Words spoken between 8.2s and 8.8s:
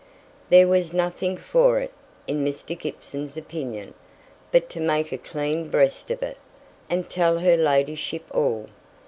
all.